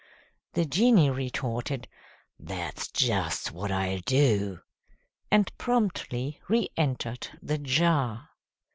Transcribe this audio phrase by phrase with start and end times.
[0.53, 1.87] The genie retorted:
[2.39, 4.61] "That's just what I'll do!"
[5.29, 8.29] And promptly reëntered the jar.